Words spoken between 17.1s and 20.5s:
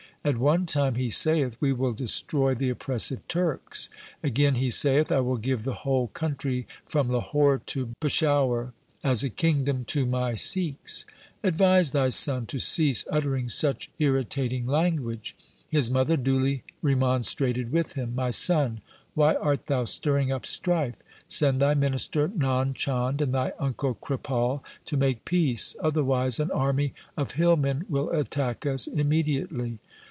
strated with him:' My son, why art thou stirring up